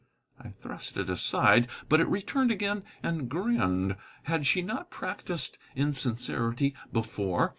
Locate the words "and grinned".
3.03-3.97